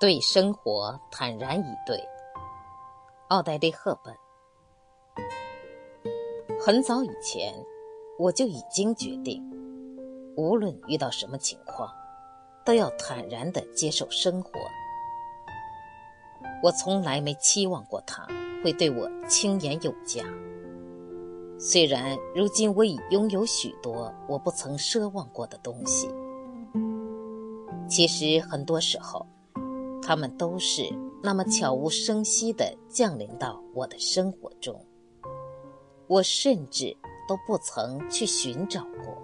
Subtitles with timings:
[0.00, 1.98] 对生活坦然以对。
[3.28, 4.14] 奥黛丽·赫本。
[6.60, 7.54] 很早以前，
[8.18, 9.42] 我就已经决定，
[10.36, 11.90] 无论遇到什么情况，
[12.64, 14.50] 都要坦然地接受生活。
[16.62, 18.26] 我从来没期望过他
[18.62, 20.24] 会对我轻言有加。
[21.58, 26.10] 虽然如今我已拥有许多我不曾奢望过的东西，
[27.88, 29.24] 其实很多时候。
[30.06, 30.82] 他们都是
[31.22, 34.78] 那么悄无声息地降临到我的生活中，
[36.06, 36.94] 我甚至
[37.26, 39.23] 都不曾去寻找过。